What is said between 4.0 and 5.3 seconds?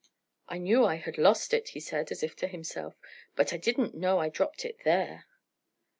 I dropped it there."